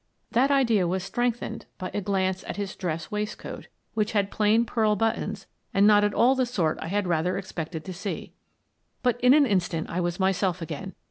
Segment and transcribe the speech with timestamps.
[0.31, 4.95] That idea was strengthened by a glance at his dress waistcoat which had plain pearl
[4.95, 8.33] buttons and not at all the sort I had rather expected to see.
[9.03, 10.95] But in an instant I was myself again.